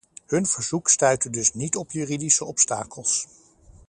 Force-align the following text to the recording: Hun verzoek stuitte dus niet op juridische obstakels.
Hun 0.29 0.45
verzoek 0.45 0.89
stuitte 0.89 1.29
dus 1.29 1.53
niet 1.53 1.75
op 1.75 1.91
juridische 1.91 2.45
obstakels. 2.45 3.27